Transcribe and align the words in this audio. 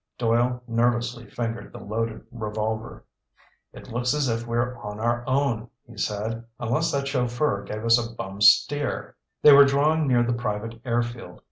Doyle 0.17 0.63
nervously 0.67 1.29
fingered 1.29 1.71
the 1.71 1.77
loaded 1.77 2.25
revolver. 2.31 3.05
"It 3.71 3.91
looks 3.91 4.15
as 4.15 4.27
if 4.27 4.47
we're 4.47 4.75
on 4.79 4.99
our 4.99 5.23
own," 5.27 5.69
he 5.85 5.95
said. 5.95 6.43
"Unless 6.59 6.91
that 6.91 7.07
chauffeur 7.07 7.61
gave 7.61 7.85
us 7.85 7.99
a 8.03 8.15
bum 8.15 8.41
steer." 8.41 9.15
They 9.43 9.51
were 9.53 9.63
drawing 9.63 10.07
near 10.07 10.23
the 10.23 10.33
private 10.33 10.81
air 10.85 11.03
field. 11.03 11.39